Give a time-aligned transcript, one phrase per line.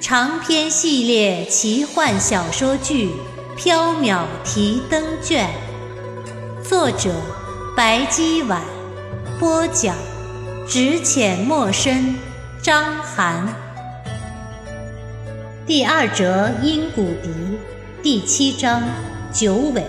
[0.00, 3.10] 长篇系列奇幻小说剧
[3.58, 5.48] 《缥缈提灯卷》，
[6.68, 7.10] 作者
[7.76, 8.62] 白姬婉，
[9.40, 9.96] 播讲
[10.68, 12.14] 只浅墨深，
[12.62, 13.48] 张涵。
[15.66, 17.30] 第二折阴骨笛，
[18.02, 18.82] 第七章
[19.32, 19.82] 九尾。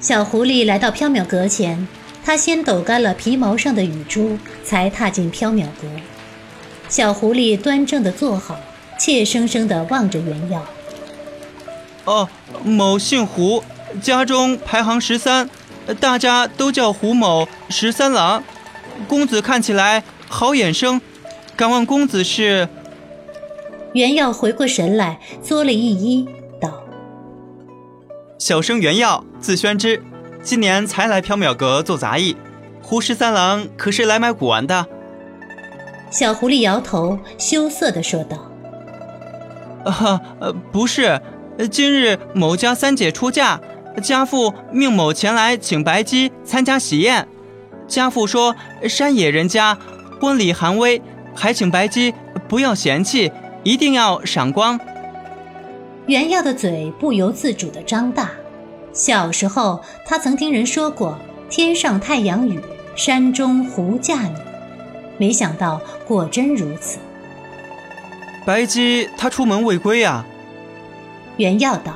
[0.00, 1.86] 小狐狸来到缥缈阁前，
[2.24, 5.88] 它先抖干了皮毛上的雨珠，才踏进缥缈阁。
[6.88, 8.58] 小狐狸端正地坐好，
[8.98, 10.64] 怯生生地望着原耀。
[12.04, 12.28] 哦，
[12.64, 13.64] 某姓胡，
[14.00, 15.48] 家中排行十三，
[15.98, 18.42] 大家都叫胡某十三郎。
[19.08, 21.00] 公子看起来好眼生，
[21.56, 22.68] 敢问公子是？
[23.94, 26.26] 原耀回过神来，作了一揖，
[26.60, 26.82] 道
[28.38, 30.02] ：“小生原耀，字宣之，
[30.42, 32.36] 今年才来缥缈阁做杂役。
[32.82, 34.86] 胡十三郎可是来买古玩的？”
[36.10, 38.36] 小狐狸摇头，羞涩的说道
[39.90, 41.20] ：“啊，呃，不是。
[41.70, 43.60] 今日某家三姐出嫁，
[44.02, 47.28] 家父命某前来请白姬参加喜宴。
[47.86, 48.56] 家父说
[48.88, 49.78] 山野人家
[50.20, 51.00] 婚礼寒微，
[51.34, 52.12] 还请白姬
[52.48, 53.30] 不要嫌弃，
[53.62, 54.80] 一定要赏光。”
[56.06, 58.30] 原耀的嘴不由自主的张大。
[58.92, 62.60] 小时候，他曾听人说过“天上太阳雨，
[62.94, 64.34] 山中狐嫁女”，
[65.16, 66.98] 没想到果真如此。
[68.44, 70.24] 白姬她出门未归呀。
[71.38, 71.92] 原耀道：“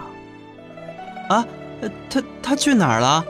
[1.29, 1.47] 啊，
[2.09, 3.25] 她她去哪儿了？”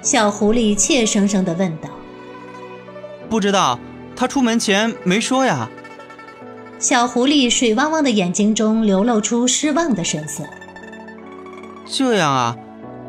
[0.00, 1.90] 小狐狸怯生生地问道
[3.28, 3.78] ：“不知道，
[4.16, 5.68] 她出门前没说呀。”
[6.78, 10.44] 小狐狸水汪汪的眼睛中流露出失望的神色。
[11.90, 12.56] 这样啊，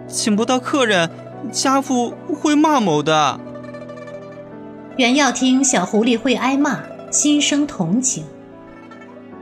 [0.08, 1.10] 请不到客人，
[1.52, 3.38] 家父会骂某的。
[4.96, 6.80] 原耀听小狐狸会挨骂，
[7.12, 8.26] 心生同情。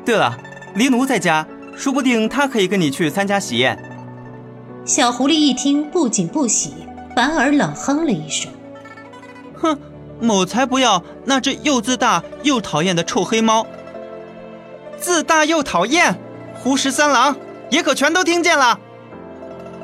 [0.04, 0.36] 对了，
[0.74, 3.78] 黎奴在家，说不定他可以跟你去参加喜宴。
[4.86, 6.74] 小狐狸一听，不仅不喜，
[7.16, 8.52] 反而冷哼了一声
[9.54, 9.78] ：“哼，
[10.20, 13.68] 某才不要那只又自大又讨厌的臭黑猫。
[14.98, 16.20] 自大又讨厌，
[16.56, 17.36] 胡十三郎
[17.70, 18.80] 也可全都听见了。”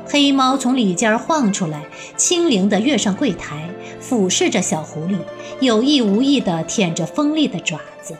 [0.06, 1.84] 黑猫从里间晃出来，
[2.16, 3.70] 轻灵地跃上柜台，
[4.00, 5.16] 俯视着小狐狸，
[5.60, 8.16] 有意无意地舔着锋利的爪子。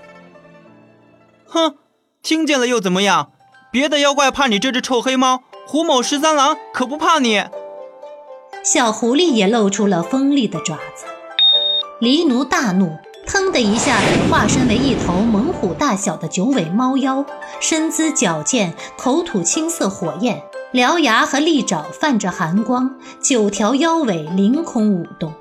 [1.47, 1.77] 哼，
[2.23, 3.31] 听见了又怎么样？
[3.71, 7.45] 别的妖怪怕你这只臭黑猫，胡某十三郎可不怕你。
[8.65, 11.05] 小狐狸也露出了锋利的爪子。
[12.01, 12.97] 狸奴大怒，
[13.27, 17.25] 腾的一下子化身为一头猛虎大小的九尾猫妖，
[17.61, 20.43] 身姿矫健，口吐青色火焰。
[20.75, 25.33] 獠牙和利爪泛着寒光，九条妖尾凌空舞动。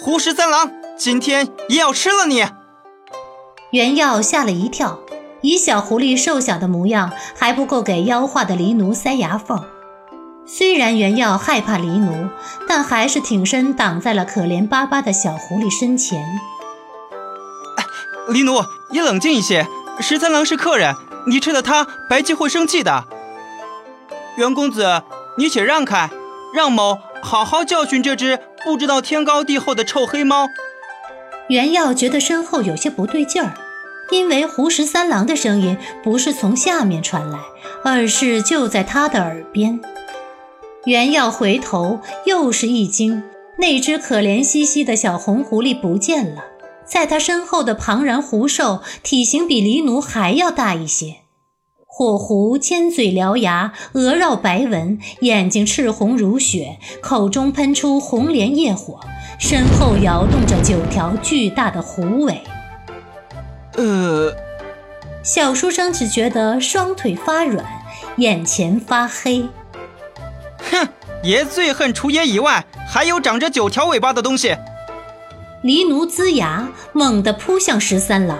[0.00, 2.46] 胡十三郎，今天也要吃了你！
[3.72, 5.00] 原耀吓了一跳，
[5.40, 9.64] 以小狐狸瘦小的模样，还不够给妖化的狸奴塞牙缝。
[10.46, 12.28] 虽然原耀害怕狸奴，
[12.68, 16.24] 但还是挺身挡在了可怜巴巴的小狐狸身前。
[18.28, 19.66] 狸奴，你冷静一些，
[19.98, 20.94] 十三郎是客人，
[21.26, 23.06] 你吃了他，白姬会生气的。
[24.40, 25.02] 袁公子，
[25.36, 26.08] 你且让开，
[26.54, 30.48] 让某好好教训这只不知道天高地厚的臭黑猫。
[31.50, 33.52] 袁耀觉得身后有些不对劲儿，
[34.10, 37.38] 因为胡十三郎的声音不是从下面传来，
[37.84, 39.78] 而是就在他的耳边。
[40.86, 43.22] 袁耀回头，又是一惊，
[43.58, 46.44] 那只可怜兮兮的小红狐狸不见了，
[46.86, 51.16] 在他身后的庞然狐兽，体型比狸奴还要大一些。
[52.00, 59.00] 火狐尖嘴獠牙，额绕白纹，眼睛赤红如血，口中喷出红莲业火，
[59.38, 62.40] 身后摇动着九条巨大的狐尾。
[63.74, 64.34] 呃，
[65.22, 67.66] 小书生只觉得双腿发软，
[68.16, 69.46] 眼前发黑。
[70.70, 70.88] 哼，
[71.22, 74.56] 爷最恨除爷以外还有长着九条尾巴的东西。
[75.60, 78.38] 黎奴龇牙，猛地扑向十三郎。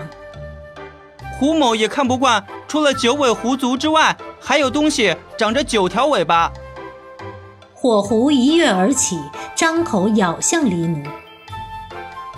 [1.41, 6.53] 胡某也看不惯，除了九尾狐族之外，还有东西长着九条尾巴。
[7.73, 9.19] 火狐一跃而起，
[9.55, 11.03] 张口咬向黎奴。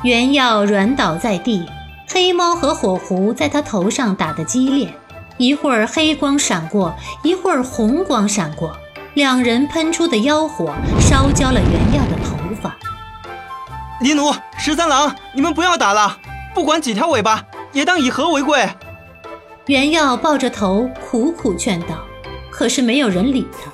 [0.04, 1.66] 原耀软倒在地，
[2.08, 4.94] 黑猫和火狐在他头上打得激烈，
[5.36, 6.94] 一会儿黑光闪过，
[7.24, 8.76] 一会儿红光闪过，
[9.14, 12.76] 两人喷出的妖火烧焦了原耀的头发。
[14.00, 16.18] 黎奴、十三郎，你们不要打了，
[16.54, 18.70] 不管几条尾巴，也当以和为贵。
[19.66, 22.04] 原耀抱着头苦苦劝道，
[22.50, 23.70] 可是没有人理他。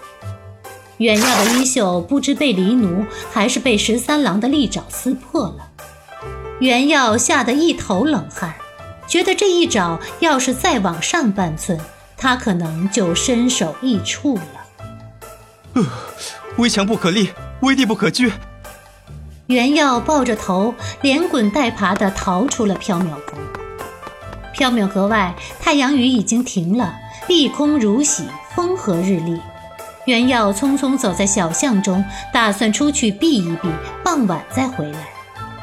[0.99, 5.71] 袁耀的衣袖不知被黎奴还是被十三郎的利爪撕破了，
[6.61, 8.55] 袁耀吓得一头冷汗，
[9.07, 11.81] 觉得这一爪要是再往上半寸，
[12.19, 14.43] 他可能就身首异处了。
[15.73, 15.87] 呃，
[16.59, 17.31] 危墙不可立，
[17.61, 18.31] 危地不可居。
[19.47, 23.38] 袁耀抱着头，连滚带爬地逃出了缥缈阁。
[24.59, 26.93] 缥缈阁外，太阳雨已经停了，
[27.29, 28.25] 碧空如洗，
[28.57, 29.41] 风和日丽。
[30.07, 33.69] 袁耀匆匆走在小巷中，打算出去避一避，
[34.03, 34.99] 傍晚再回来。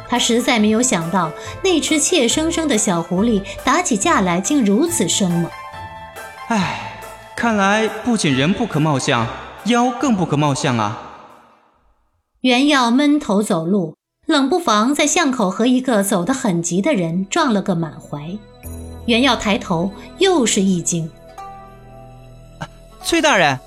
[0.08, 1.30] 他实在没有想到，
[1.62, 5.52] 那只怯生生的小狐狸打起架来竟如此生猛。
[6.48, 7.02] 唉，
[7.36, 9.28] 看来不仅人不可貌相，
[9.66, 11.02] 妖更不可貌相啊！
[12.42, 13.96] 袁耀闷头走路，
[14.28, 18.38] 冷不防在巷口和一个走得很急的人撞了个满怀。
[19.06, 21.10] 原耀抬头，又是一惊。
[23.04, 23.60] 崔大人。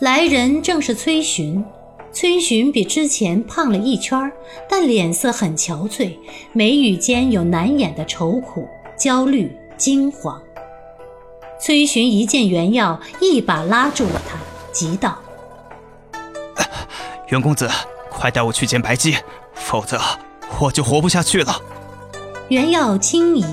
[0.00, 1.64] 来人正是崔寻，
[2.12, 4.30] 崔寻比之前胖了一圈，
[4.68, 6.16] 但脸色很憔悴，
[6.52, 10.42] 眉宇间有难掩的愁苦、焦虑、惊慌。
[11.60, 14.36] 崔寻一见袁耀，一把拉住了他，
[14.72, 15.16] 急道
[17.30, 17.70] ：“袁公子，
[18.10, 19.16] 快带我去见白姬，
[19.54, 19.98] 否则
[20.60, 21.62] 我就活不下去了。”
[22.50, 23.44] 袁耀惊疑。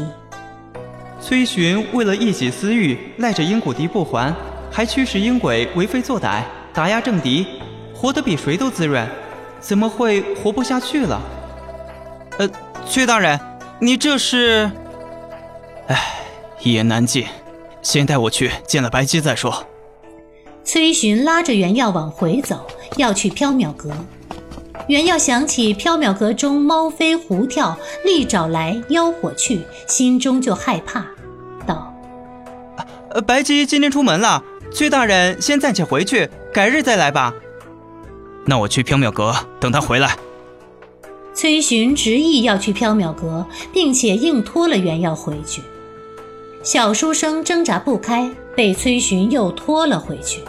[1.22, 4.34] 崔寻为了一己私欲，赖着阴谷笛不还。
[4.74, 7.46] 还驱使阴鬼为非作歹，打压政敌，
[7.94, 9.06] 活得比谁都滋润，
[9.60, 11.22] 怎么会活不下去了？
[12.40, 12.50] 呃，
[12.88, 13.38] 崔大人，
[13.80, 14.72] 你这是……
[15.88, 16.16] 唉，
[16.62, 17.26] 一言难尽，
[17.82, 19.68] 先带我去见了白姬再说。
[20.64, 22.66] 崔寻拉着袁耀往回走，
[22.96, 23.92] 要去缥缈阁。
[24.92, 31.06] 袁耀想起缥缈阁中猫飞狐跳，利爪来，妖火去，心中就害怕，
[31.66, 31.96] 道
[33.12, 37.34] ：“呃，白姬今天出门了。”崔大人，先暂且回去，改日再来吧。
[38.46, 40.18] 那我去缥缈阁等他回来。
[41.34, 45.62] 崔寻执意要去缥缈阁，并且硬拖了袁耀回去。
[46.64, 50.42] 小书生挣扎不开，被崔寻又拖了回去。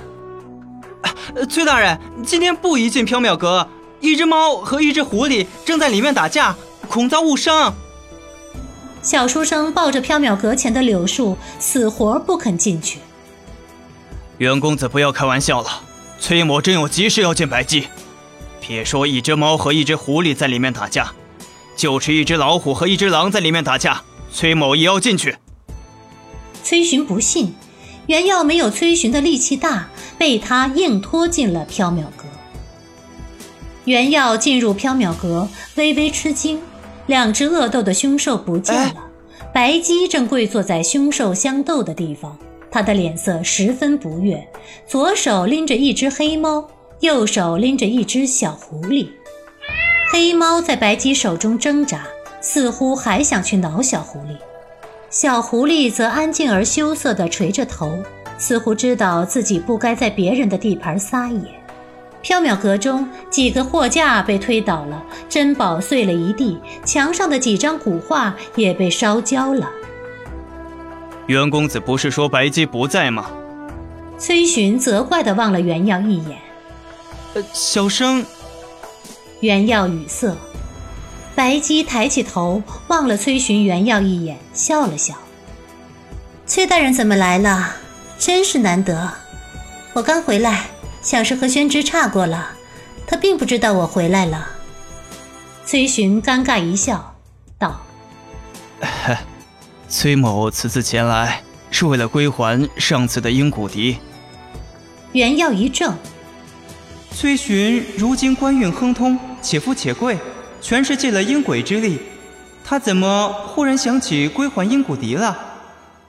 [1.49, 3.69] 崔大人，今天不宜进缥缈阁，
[4.03, 6.57] 一只猫和一只狐狸正在里面打架，
[6.89, 7.73] 恐遭误伤。
[9.01, 12.99] 小书生抱着缥缈阁前的柳树，死活不肯进去。
[14.39, 15.83] 袁公子不要开玩笑了，
[16.19, 17.87] 崔某真有急事要见白姬。
[18.61, 21.13] 别说一只猫和一只狐狸在里面打架，
[21.77, 24.03] 就是一只老虎和一只狼在里面打架，
[24.33, 25.37] 崔某也要进去。
[26.65, 27.55] 崔寻不信，
[28.07, 29.89] 袁耀没有崔寻的力气大，
[30.19, 32.25] 被他硬拖进了缥缈阁。
[33.85, 36.61] 袁耀进入缥缈阁，微微吃惊，
[37.07, 38.95] 两只恶斗的凶兽不见了，
[39.53, 42.39] 白姬正跪坐在凶兽相斗的地方。
[42.71, 44.49] 他的脸色十分不悦，
[44.87, 46.67] 左手拎着一只黑猫，
[47.01, 49.09] 右手拎着一只小狐狸。
[50.13, 52.07] 黑猫在白姬手中挣扎，
[52.41, 54.37] 似乎还想去挠小狐狸；
[55.11, 57.99] 小狐狸则安静而羞涩地垂着头，
[58.39, 61.62] 似乎知道自己不该在别人的地盘撒野。
[62.23, 69.69] 缥缈阁中，几个货架被推倒了，珍宝碎了一地，墙上的几张古画也被烧焦了。
[71.27, 73.31] 袁公子不是说白姬不在吗？
[74.19, 76.39] 崔寻责怪地望了袁耀一眼。
[77.35, 78.25] 呃，小生。
[79.41, 80.37] 袁耀语塞。
[81.35, 85.15] 白姬抬起头望了崔寻、袁耀一眼，笑了笑。
[86.47, 87.77] 崔大人怎么来了？
[88.19, 89.11] 真是难得。
[89.95, 90.67] 我刚回来，
[91.03, 92.53] 想是和宣之差过了，
[93.07, 94.49] 他并不知道我回来了。
[95.67, 97.17] 崔寻尴尬一笑，
[97.59, 97.81] 道。
[99.89, 103.99] 崔某此次前来是为了归还上次的鹰骨笛。
[105.13, 105.93] 袁耀一怔，
[107.11, 110.17] 崔寻如今官运亨通，且富且贵，
[110.61, 112.01] 全是借了阴鬼之力。
[112.65, 115.37] 他怎么忽然想起归还鹰骨笛了？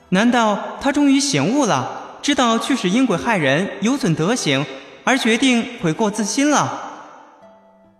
[0.09, 4.65] 难道他终于醒悟了，知道驱使阴鬼害人有损德行，
[5.03, 6.91] 而决定悔过自新了？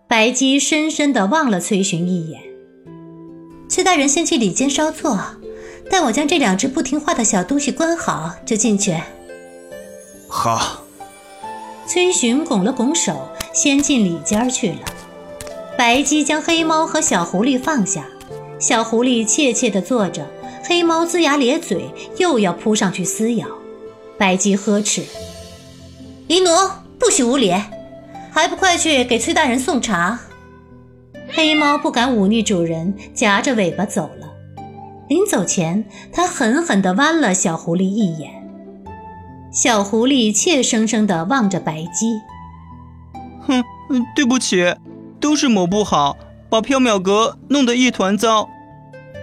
[0.08, 2.40] 白姬深深地望了崔寻一眼。
[3.68, 5.18] 崔大人先去里间稍坐。
[5.90, 8.96] 待我将这两只不听话的小东西关好，就进去。
[10.28, 10.80] 好。
[11.86, 14.78] 崔寻拱了拱手，先进里间去了。
[15.76, 18.06] 白姬将黑猫和小狐狸放下，
[18.58, 20.26] 小狐狸怯怯地坐着，
[20.62, 23.46] 黑猫龇牙咧嘴，又要扑上去撕咬。
[24.16, 25.02] 白姬呵斥
[26.26, 26.48] ：“黎奴，
[26.98, 27.54] 不许无礼！
[28.30, 30.20] 还不快去给崔大人送茶！”
[31.30, 34.28] 黑猫不敢忤逆主人，夹着尾巴走了。
[35.08, 38.30] 临走前，它狠狠地剜了小狐狸一眼。
[39.52, 42.20] 小狐狸怯生生地望着白姬
[43.46, 43.62] ：“哼，
[44.14, 44.74] 对不起。”
[45.20, 46.18] 都是某不好，
[46.50, 48.46] 把缥缈阁弄得一团糟。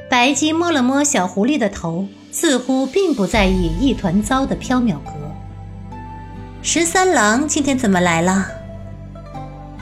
[0.10, 5.21] 白姬摸了摸小狐狸的头，似乎并不在意一团糟的缥缈阁。
[6.64, 8.46] 十三郎今天怎么来了？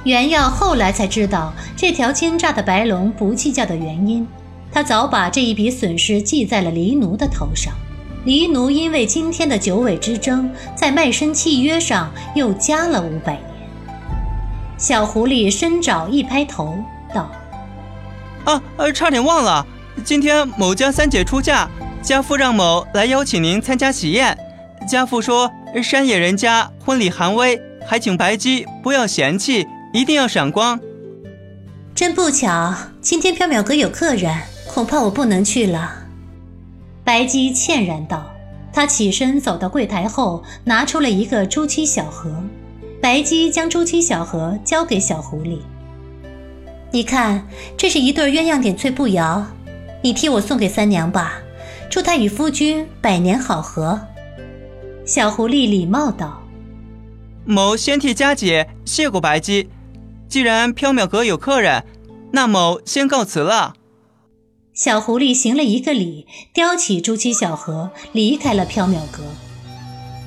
[0.05, 4.25] 原耀后来才知道这条奸诈的白龙不计较的原因，
[4.71, 7.74] 他早把这一笔损失记在了黎奴的头上。
[8.24, 13.43] 黎奴因为今天的九尾之争，在卖身契约上又加了五百年。
[14.77, 16.77] 小狐狸伸爪一拍头，
[17.13, 17.29] 道
[18.45, 19.67] ：“啊，呃，差点忘了，
[20.05, 21.69] 今天某家三姐出嫁，
[22.01, 24.38] 家父让某来邀请您参加喜宴。
[24.88, 25.51] 家父说
[25.83, 30.79] 山野人家婚礼寒微，还请白姬不要嫌弃，一定要赏光。
[31.93, 34.35] 真不巧，今天缥缈阁有客人，
[34.67, 36.07] 恐怕我不能去了。”
[37.05, 38.31] 白姬歉然道。
[38.71, 42.31] 她起身走到柜台后，拿出了一个朱漆小盒。
[43.01, 45.59] 白姬将朱漆小盒交给小狐狸，
[46.91, 49.45] 你看，这是一对鸳鸯点翠步摇，
[50.01, 51.39] 你替我送给三娘吧，
[51.89, 53.99] 祝她与夫君百年好合。
[55.10, 56.44] 小狐狸礼貌道
[57.44, 59.68] ：“某先替佳姐谢过白姬，
[60.28, 61.84] 既然缥缈阁有客人，
[62.32, 63.74] 那某先告辞了。”
[64.72, 69.24] 小狐狸行了一个礼，叼起朱漆小盒，离开了缥缈阁。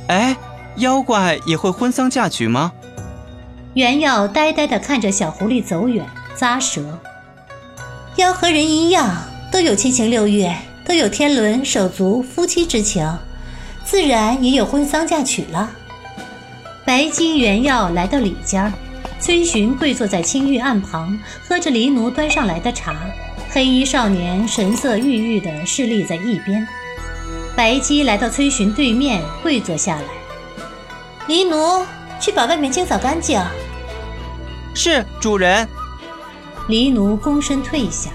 [0.08, 0.36] 哎。
[0.78, 2.72] 妖怪也会婚丧嫁娶吗？
[3.74, 6.98] 袁耀呆呆地看着小狐狸走远，咂舌。
[8.16, 9.22] 妖和人一样，
[9.52, 10.50] 都有七情六欲，
[10.86, 13.06] 都有天伦手足、夫妻之情，
[13.84, 15.70] 自然也有婚丧嫁娶了。
[16.84, 18.72] 白姬、原要来到里间，
[19.20, 22.96] 崔寻跪坐在青玉案旁，喝着黎奴端上来的茶。
[23.50, 26.66] 黑衣少年神色郁郁地侍立在一边。
[27.54, 30.04] 白姬来到崔寻对面，跪坐下来。
[31.28, 31.84] 黎奴，
[32.18, 33.40] 去把外面清扫干净。
[34.74, 35.68] 是主人。
[36.66, 38.10] 黎奴躬身退下。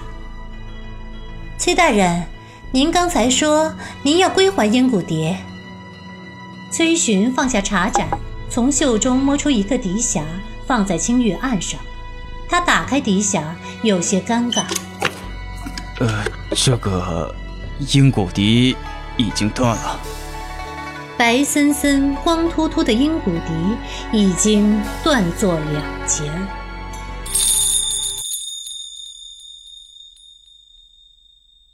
[1.56, 2.24] 崔大人，
[2.72, 3.72] 您刚才说
[4.02, 5.38] 您要归还燕骨蝶。
[6.70, 8.06] 崔寻放下茶盏，
[8.50, 10.22] 从袖中摸出一个笛匣，
[10.66, 11.80] 放在青玉案上。
[12.46, 13.42] 他打开笛匣，
[13.82, 14.64] 有些尴尬。
[15.98, 17.34] 呃，这个
[17.92, 18.76] 鹰骨笛
[19.16, 19.98] 已经断了。
[21.16, 23.52] 白森森、光秃秃的鹰骨笛
[24.12, 26.48] 已经断作两截儿。